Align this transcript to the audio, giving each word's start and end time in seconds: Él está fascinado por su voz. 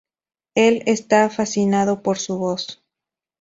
Él 0.55 0.81
está 0.87 1.29
fascinado 1.29 2.01
por 2.01 2.17
su 2.17 2.39
voz. 2.39 2.83